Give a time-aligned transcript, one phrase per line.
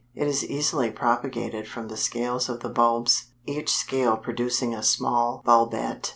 [0.15, 5.43] It is easily propagated from the scales of the bulbs, each scale producing a small
[5.45, 6.09] bulbet.